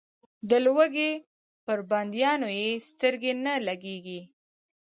[0.49, 1.11] د لوږې
[1.65, 4.21] پر بندیانو یې سترګې نه لګېږي.